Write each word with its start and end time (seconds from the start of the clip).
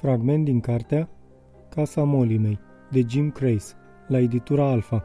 Fragment 0.00 0.44
din 0.44 0.60
cartea 0.60 1.08
Casa 1.68 2.02
Molimei, 2.04 2.58
de 2.90 3.04
Jim 3.08 3.30
Crace, 3.30 3.64
la 4.08 4.18
editura 4.20 4.70
Alfa. 4.70 5.04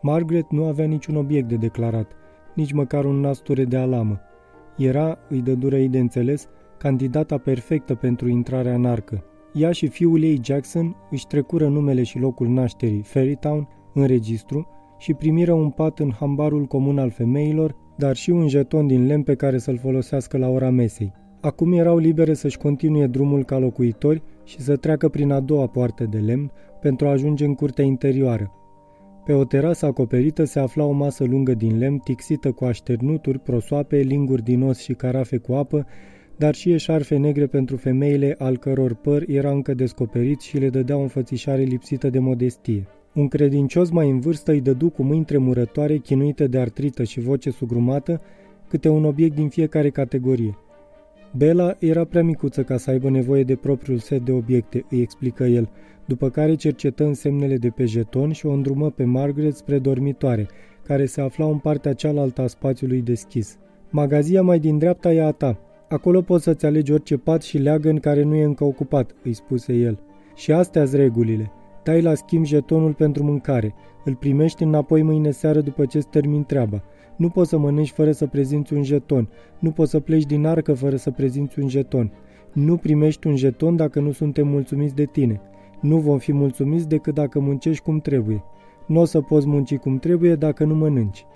Margaret 0.00 0.50
nu 0.50 0.64
avea 0.64 0.86
niciun 0.86 1.16
obiect 1.16 1.48
de 1.48 1.54
declarat, 1.54 2.12
nici 2.54 2.72
măcar 2.72 3.04
un 3.04 3.20
nasture 3.20 3.64
de 3.64 3.76
alamă. 3.76 4.20
Era, 4.76 5.18
îi 5.28 5.40
dă 5.40 5.54
durei 5.54 5.88
de 5.88 5.98
înțeles, 5.98 6.48
candidata 6.78 7.38
perfectă 7.38 7.94
pentru 7.94 8.28
intrarea 8.28 8.74
în 8.74 8.86
arcă. 8.86 9.24
Ea 9.52 9.72
și 9.72 9.86
fiul 9.86 10.22
ei 10.22 10.40
Jackson 10.42 10.96
își 11.10 11.26
trecură 11.26 11.68
numele 11.68 12.02
și 12.02 12.18
locul 12.18 12.48
nașterii, 12.48 13.02
Fairytown, 13.02 13.68
în 13.94 14.06
registru 14.06 14.68
și 14.98 15.14
primiră 15.14 15.52
un 15.52 15.70
pat 15.70 15.98
în 15.98 16.10
hambarul 16.10 16.64
comun 16.64 16.98
al 16.98 17.10
femeilor, 17.10 17.82
dar 17.96 18.16
și 18.16 18.30
un 18.30 18.48
jeton 18.48 18.86
din 18.86 19.06
lemn 19.06 19.22
pe 19.22 19.34
care 19.34 19.58
să-l 19.58 19.78
folosească 19.78 20.38
la 20.38 20.48
ora 20.48 20.70
mesei. 20.70 21.12
Acum 21.40 21.72
erau 21.72 21.98
libere 21.98 22.34
să-și 22.34 22.58
continue 22.58 23.06
drumul 23.06 23.44
ca 23.44 23.58
locuitori 23.58 24.22
și 24.44 24.60
să 24.60 24.76
treacă 24.76 25.08
prin 25.08 25.30
a 25.30 25.40
doua 25.40 25.66
poartă 25.66 26.04
de 26.04 26.18
lemn 26.18 26.50
pentru 26.80 27.06
a 27.06 27.10
ajunge 27.10 27.44
în 27.44 27.54
curtea 27.54 27.84
interioară. 27.84 28.52
Pe 29.24 29.32
o 29.32 29.44
terasă 29.44 29.86
acoperită 29.86 30.44
se 30.44 30.58
afla 30.58 30.84
o 30.84 30.90
masă 30.90 31.24
lungă 31.24 31.54
din 31.54 31.78
lemn, 31.78 31.98
tixită 31.98 32.52
cu 32.52 32.64
așternuturi, 32.64 33.38
prosoape, 33.38 33.96
linguri 33.96 34.42
din 34.42 34.62
os 34.62 34.78
și 34.78 34.92
carafe 34.92 35.36
cu 35.36 35.52
apă, 35.52 35.86
dar 36.36 36.54
și 36.54 36.72
eșarfe 36.72 37.16
negre 37.16 37.46
pentru 37.46 37.76
femeile 37.76 38.34
al 38.38 38.58
căror 38.58 38.94
păr 38.94 39.24
era 39.26 39.50
încă 39.50 39.74
descoperit 39.74 40.40
și 40.40 40.58
le 40.58 40.68
dădea 40.68 40.96
o 40.96 41.00
înfățișare 41.00 41.62
lipsită 41.62 42.10
de 42.10 42.18
modestie. 42.18 42.86
Un 43.14 43.28
credincios 43.28 43.90
mai 43.90 44.10
în 44.10 44.20
vârstă 44.20 44.52
îi 44.52 44.60
dădu 44.60 44.90
cu 44.90 45.02
mâini 45.02 45.24
tremurătoare, 45.24 45.96
chinuite 45.96 46.46
de 46.46 46.58
artrită 46.58 47.02
și 47.02 47.20
voce 47.20 47.50
sugrumată, 47.50 48.20
câte 48.68 48.88
un 48.88 49.04
obiect 49.04 49.34
din 49.34 49.48
fiecare 49.48 49.90
categorie. 49.90 50.58
Bela 51.36 51.74
era 51.78 52.04
prea 52.04 52.22
micuță 52.22 52.62
ca 52.62 52.76
să 52.76 52.90
aibă 52.90 53.10
nevoie 53.10 53.44
de 53.44 53.56
propriul 53.56 53.98
set 53.98 54.24
de 54.24 54.32
obiecte, 54.32 54.84
îi 54.90 55.00
explică 55.00 55.44
el, 55.44 55.68
după 56.04 56.30
care 56.30 56.54
cercetă 56.54 57.04
însemnele 57.04 57.56
de 57.56 57.68
pe 57.68 57.84
jeton 57.84 58.32
și 58.32 58.46
o 58.46 58.52
îndrumă 58.52 58.90
pe 58.90 59.04
Margaret 59.04 59.56
spre 59.56 59.78
dormitoare, 59.78 60.48
care 60.82 61.06
se 61.06 61.20
afla 61.20 61.46
în 61.46 61.58
partea 61.58 61.92
cealaltă 61.92 62.42
a 62.42 62.46
spațiului 62.46 63.00
deschis. 63.00 63.58
Magazia 63.90 64.42
mai 64.42 64.58
din 64.58 64.78
dreapta 64.78 65.12
e 65.12 65.22
a 65.22 65.30
ta. 65.30 65.58
Acolo 65.88 66.22
poți 66.22 66.44
să-ți 66.44 66.66
alegi 66.66 66.92
orice 66.92 67.16
pat 67.16 67.42
și 67.42 67.58
leagăn 67.58 67.98
care 67.98 68.22
nu 68.22 68.34
e 68.34 68.44
încă 68.44 68.64
ocupat, 68.64 69.14
îi 69.22 69.32
spuse 69.32 69.72
el. 69.72 69.98
Și 70.34 70.52
astea 70.52 70.84
regulile. 70.92 71.52
Dai 71.84 72.02
la 72.02 72.14
schimb 72.14 72.44
jetonul 72.44 72.92
pentru 72.92 73.24
mâncare. 73.24 73.74
Îl 74.04 74.14
primești 74.14 74.62
înapoi 74.62 75.02
mâine 75.02 75.30
seară 75.30 75.60
după 75.60 75.86
ce-ți 75.86 76.08
termin 76.08 76.44
treaba. 76.44 76.82
Nu 77.16 77.28
poți 77.28 77.48
să 77.48 77.58
mănânci 77.58 77.90
fără 77.90 78.12
să 78.12 78.26
prezinți 78.26 78.72
un 78.72 78.82
jeton. 78.82 79.28
Nu 79.58 79.70
poți 79.70 79.90
să 79.90 80.00
pleci 80.00 80.24
din 80.24 80.46
arcă 80.46 80.74
fără 80.74 80.96
să 80.96 81.10
prezinți 81.10 81.58
un 81.58 81.68
jeton. 81.68 82.12
Nu 82.52 82.76
primești 82.76 83.26
un 83.26 83.36
jeton 83.36 83.76
dacă 83.76 84.00
nu 84.00 84.12
suntem 84.12 84.48
mulțumiți 84.48 84.94
de 84.94 85.04
tine. 85.04 85.40
Nu 85.80 85.98
vom 85.98 86.18
fi 86.18 86.32
mulțumiți 86.32 86.88
decât 86.88 87.14
dacă 87.14 87.40
muncești 87.40 87.82
cum 87.82 88.00
trebuie. 88.00 88.42
Nu 88.86 89.00
o 89.00 89.04
să 89.04 89.20
poți 89.20 89.46
munci 89.46 89.76
cum 89.76 89.98
trebuie 89.98 90.34
dacă 90.34 90.64
nu 90.64 90.74
mănânci. 90.74 91.26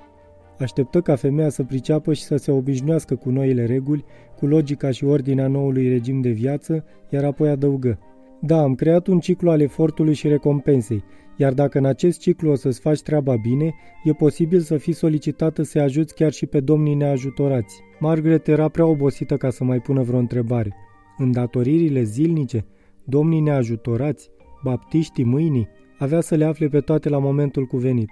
Așteptă 0.58 1.00
ca 1.00 1.16
femeia 1.16 1.48
să 1.48 1.62
priceapă 1.62 2.12
și 2.12 2.22
să 2.22 2.36
se 2.36 2.50
obișnuiască 2.50 3.14
cu 3.14 3.30
noile 3.30 3.66
reguli, 3.66 4.04
cu 4.36 4.46
logica 4.46 4.90
și 4.90 5.04
ordinea 5.04 5.48
noului 5.48 5.88
regim 5.88 6.20
de 6.20 6.30
viață, 6.30 6.84
iar 7.08 7.24
apoi 7.24 7.48
adăugă. 7.48 7.98
Da, 8.40 8.62
am 8.62 8.74
creat 8.74 9.06
un 9.06 9.18
ciclu 9.18 9.50
al 9.50 9.60
efortului 9.60 10.14
și 10.14 10.28
recompensei, 10.28 11.04
iar 11.36 11.52
dacă 11.52 11.78
în 11.78 11.84
acest 11.84 12.20
ciclu 12.20 12.50
o 12.50 12.54
să-ți 12.54 12.80
faci 12.80 13.02
treaba 13.02 13.36
bine, 13.36 13.74
e 14.04 14.12
posibil 14.12 14.60
să 14.60 14.76
fii 14.76 14.92
solicitată 14.92 15.62
să 15.62 15.78
ajuți 15.78 16.14
chiar 16.14 16.32
și 16.32 16.46
pe 16.46 16.60
domnii 16.60 16.94
neajutorați. 16.94 17.82
Margaret 17.98 18.48
era 18.48 18.68
prea 18.68 18.86
obosită 18.86 19.36
ca 19.36 19.50
să 19.50 19.64
mai 19.64 19.80
pună 19.80 20.02
vreo 20.02 20.18
întrebare. 20.18 20.74
Îndatoririle 21.16 22.02
zilnice, 22.02 22.66
domnii 23.04 23.40
neajutorați, 23.40 24.30
baptiștii 24.62 25.24
mâinii, 25.24 25.68
avea 25.98 26.20
să 26.20 26.34
le 26.34 26.44
afle 26.44 26.68
pe 26.68 26.80
toate 26.80 27.08
la 27.08 27.18
momentul 27.18 27.64
cuvenit. 27.64 28.08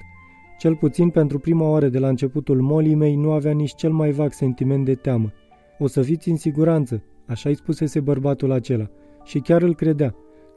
Cel 0.58 0.76
puțin 0.76 1.10
pentru 1.10 1.38
prima 1.38 1.68
oară 1.68 1.88
de 1.88 1.98
la 1.98 2.08
începutul 2.08 2.60
molii 2.60 2.94
mei 2.94 3.14
nu 3.14 3.30
avea 3.32 3.52
nici 3.52 3.74
cel 3.74 3.92
mai 3.92 4.10
vag 4.10 4.32
sentiment 4.32 4.84
de 4.84 4.94
teamă. 4.94 5.32
O 5.78 5.86
să 5.86 6.02
fiți 6.02 6.28
în 6.28 6.36
siguranță, 6.36 7.02
așa 7.26 7.48
îi 7.48 7.56
spusese 7.56 8.00
bărbatul 8.00 8.52
acela, 8.52 8.90
și 9.24 9.38
chiar 9.38 9.62
îl 9.62 9.74
credea. 9.74 10.14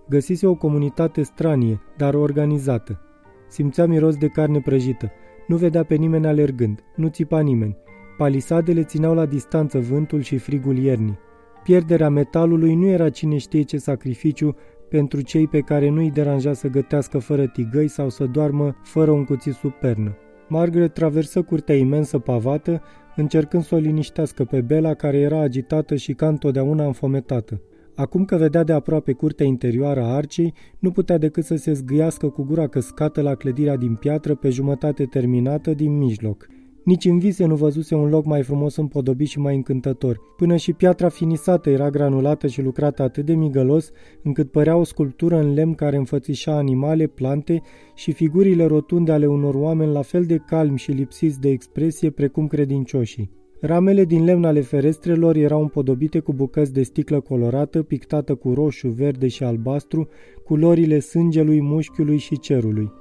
Găsise 0.09 0.47
o 0.47 0.55
comunitate 0.55 1.21
stranie, 1.21 1.81
dar 1.97 2.13
organizată. 2.13 2.99
Simțea 3.47 3.85
miros 3.85 4.17
de 4.17 4.27
carne 4.27 4.59
prăjită, 4.59 5.11
nu 5.47 5.55
vedea 5.55 5.83
pe 5.83 5.95
nimeni 5.95 6.27
alergând, 6.27 6.83
nu 6.95 7.07
țipa 7.07 7.39
nimeni. 7.39 7.77
Palisadele 8.17 8.83
țineau 8.83 9.13
la 9.13 9.25
distanță 9.25 9.79
vântul 9.79 10.21
și 10.21 10.37
frigul 10.37 10.77
iernii. 10.77 11.17
Pierderea 11.63 12.09
metalului 12.09 12.75
nu 12.75 12.87
era 12.87 13.09
cine 13.09 13.37
știe 13.37 13.61
ce 13.61 13.77
sacrificiu 13.77 14.55
pentru 14.89 15.21
cei 15.21 15.47
pe 15.47 15.59
care 15.59 15.89
nu 15.89 15.99
îi 15.99 16.11
deranja 16.11 16.53
să 16.53 16.67
gătească 16.67 17.17
fără 17.17 17.47
tigăi 17.47 17.87
sau 17.87 18.09
să 18.09 18.25
doarmă 18.25 18.75
fără 18.83 19.11
un 19.11 19.25
cuțit 19.25 19.53
sub 19.53 19.71
pernă. 19.71 20.17
Margaret 20.47 20.93
traversă 20.93 21.41
curtea 21.41 21.75
imensă 21.75 22.19
pavată, 22.19 22.81
încercând 23.15 23.63
să 23.63 23.75
o 23.75 23.77
liniștească 23.77 24.43
pe 24.43 24.61
Bela, 24.61 24.93
care 24.93 25.17
era 25.17 25.39
agitată 25.39 25.95
și 25.95 26.13
ca 26.13 26.27
întotdeauna 26.27 26.85
înfometată. 26.85 27.61
Acum 27.99 28.25
că 28.25 28.35
vedea 28.35 28.63
de 28.63 28.73
aproape 28.73 29.13
curtea 29.13 29.45
interioară 29.45 30.01
a 30.01 30.13
arcei, 30.13 30.53
nu 30.79 30.91
putea 30.91 31.17
decât 31.17 31.43
să 31.43 31.55
se 31.55 31.73
zgâiască 31.73 32.27
cu 32.27 32.43
gura 32.43 32.67
căscată 32.67 33.21
la 33.21 33.35
clădirea 33.35 33.75
din 33.75 33.95
piatră 33.95 34.35
pe 34.35 34.49
jumătate 34.49 35.05
terminată 35.05 35.73
din 35.73 35.97
mijloc– 35.97 36.47
nici 36.89 37.05
în 37.05 37.19
vise 37.19 37.45
nu 37.45 37.55
văzuse 37.55 37.95
un 37.95 38.09
loc 38.09 38.25
mai 38.25 38.43
frumos 38.43 38.75
împodobit 38.75 39.27
și 39.27 39.39
mai 39.39 39.55
încântător. 39.55 40.19
Până 40.37 40.55
și 40.55 40.73
piatra 40.73 41.09
finisată 41.09 41.69
era 41.69 41.89
granulată 41.89 42.47
și 42.47 42.61
lucrată 42.61 43.03
atât 43.03 43.25
de 43.25 43.33
migălos, 43.33 43.91
încât 44.23 44.51
părea 44.51 44.75
o 44.75 44.83
sculptură 44.83 45.37
în 45.37 45.53
lemn 45.53 45.73
care 45.73 45.97
înfățișa 45.97 46.55
animale, 46.55 47.07
plante 47.07 47.61
și 47.95 48.11
figurile 48.11 48.65
rotunde 48.65 49.11
ale 49.11 49.27
unor 49.27 49.55
oameni 49.55 49.91
la 49.91 50.01
fel 50.01 50.25
de 50.25 50.37
calmi 50.37 50.77
și 50.77 50.91
lipsiți 50.91 51.39
de 51.39 51.49
expresie 51.49 52.09
precum 52.09 52.47
credincioșii. 52.47 53.38
Ramele 53.61 54.05
din 54.05 54.23
lemn 54.23 54.43
ale 54.43 54.61
ferestrelor 54.61 55.35
erau 55.35 55.61
împodobite 55.61 56.19
cu 56.19 56.33
bucăți 56.33 56.73
de 56.73 56.83
sticlă 56.83 57.19
colorată, 57.19 57.83
pictată 57.83 58.35
cu 58.35 58.53
roșu, 58.53 58.87
verde 58.87 59.27
și 59.27 59.43
albastru, 59.43 60.07
culorile 60.43 60.99
sângelui, 60.99 61.61
mușchiului 61.61 62.17
și 62.17 62.39
cerului. 62.39 62.91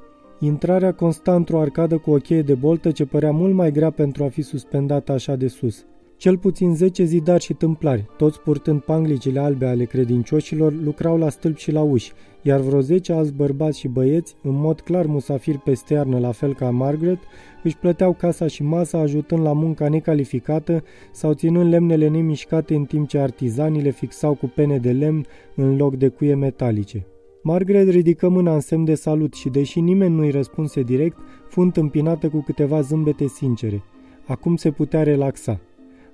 Intrarea 0.41 0.93
consta 0.93 1.35
într-o 1.35 1.61
arcadă 1.61 1.99
cu 1.99 2.11
o 2.11 2.17
cheie 2.17 2.43
de 2.43 2.55
boltă 2.55 2.91
ce 2.91 3.05
părea 3.05 3.31
mult 3.31 3.55
mai 3.55 3.73
grea 3.73 3.91
pentru 3.91 4.25
a 4.25 4.29
fi 4.29 4.43
suspendată 4.43 5.13
așa 5.13 5.37
de 5.37 5.47
sus. 5.47 5.87
Cel 6.19 6.39
puțin 6.39 6.75
zece 6.75 7.05
zidari 7.05 7.43
și 7.43 7.53
tâmplari, 7.53 8.07
toți 8.17 8.41
purtând 8.41 8.81
panglicile 8.81 9.41
albe 9.41 9.67
ale 9.67 9.85
credincioșilor, 9.85 10.73
lucrau 10.83 11.19
la 11.19 11.29
stâlp 11.29 11.57
și 11.57 11.73
la 11.73 11.83
uși, 11.83 12.13
iar 12.43 12.61
vreo 12.61 12.81
zece 12.81 13.13
alți 13.13 13.33
bărbați 13.33 13.79
și 13.79 13.89
băieți, 13.89 14.35
în 14.43 14.55
mod 14.55 14.81
clar 14.81 15.07
musafir 15.07 15.57
pe 15.57 15.75
stearnă 15.75 16.19
la 16.19 16.33
fel 16.33 16.55
ca 16.55 16.71
Margaret, 16.71 17.19
își 17.63 17.77
plăteau 17.77 18.13
casa 18.13 18.47
și 18.47 18.63
masa 18.63 18.99
ajutând 18.99 19.43
la 19.43 19.53
munca 19.53 19.89
necalificată 19.89 20.85
sau 21.13 21.33
ținând 21.33 21.71
lemnele 21.71 22.09
nemișcate 22.09 22.75
în 22.75 22.85
timp 22.85 23.09
ce 23.09 23.19
artizanii 23.19 23.83
le 23.83 23.91
fixau 23.91 24.35
cu 24.35 24.53
pene 24.55 24.79
de 24.79 24.91
lemn 24.91 25.25
în 25.55 25.77
loc 25.77 25.97
de 25.97 26.09
cuie 26.09 26.35
metalice. 26.35 27.07
Margaret 27.43 27.89
ridică 27.89 28.29
mâna 28.29 28.55
în 28.55 28.61
semn 28.61 28.85
de 28.85 28.95
salut 28.95 29.35
și, 29.35 29.49
deși 29.49 29.81
nimeni 29.81 30.15
nu-i 30.15 30.31
răspunse 30.31 30.83
direct, 30.83 31.19
fu 31.49 31.61
întâmpinată 31.61 32.29
cu 32.29 32.43
câteva 32.43 32.81
zâmbete 32.81 33.27
sincere. 33.27 33.83
Acum 34.27 34.57
se 34.57 34.71
putea 34.71 35.03
relaxa. 35.03 35.61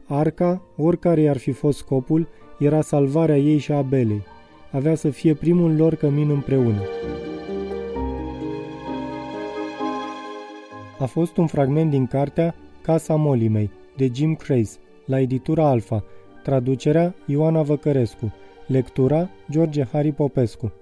Arca, 0.06 0.62
oricare 0.76 1.20
i-ar 1.20 1.36
fi 1.36 1.52
fost 1.52 1.78
scopul, 1.78 2.28
era 2.58 2.80
salvarea 2.80 3.38
ei 3.38 3.58
și 3.58 3.72
a 3.72 3.82
Belei. 3.82 4.22
Avea 4.72 4.94
să 4.94 5.10
fie 5.10 5.34
primul 5.34 5.76
lor 5.76 5.94
cămin 5.94 6.30
împreună. 6.30 6.82
A 10.98 11.04
fost 11.04 11.36
un 11.36 11.46
fragment 11.46 11.90
din 11.90 12.06
cartea 12.06 12.54
Casa 12.82 13.14
Molimei, 13.14 13.70
de 13.96 14.10
Jim 14.14 14.34
Craze, 14.34 14.76
la 15.04 15.20
editura 15.20 15.68
Alfa, 15.68 16.04
traducerea 16.42 17.14
Ioana 17.26 17.62
Văcărescu, 17.62 18.32
lectura 18.66 19.30
George 19.50 19.84
Hari 19.84 20.12
Popescu. 20.12 20.72